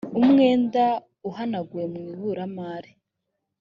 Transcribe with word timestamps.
umwenda 0.19 0.85
uhanaguwe 1.29 1.83
mu 1.91 1.97
ibaruramari 2.11 2.91